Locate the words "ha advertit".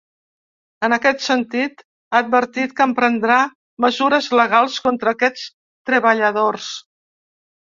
2.13-2.73